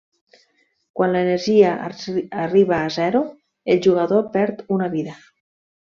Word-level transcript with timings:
Quan 0.99 1.13
l'energia 1.15 1.75
arriba 2.47 2.81
a 2.89 2.91
zero, 2.99 3.25
el 3.75 3.87
jugador 3.89 4.29
perd 4.39 4.69
una 4.79 4.93
vida. 5.01 5.19